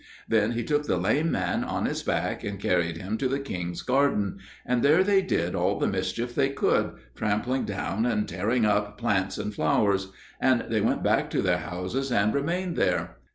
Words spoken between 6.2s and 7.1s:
they could,